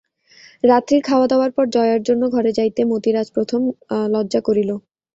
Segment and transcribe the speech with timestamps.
[0.63, 3.61] রাত্রির খাওয়াদাওয়ার পর জয়ার জন্য ঘরে যাইতে মতির আজ প্রথম
[4.13, 4.69] লজ্জা করিল।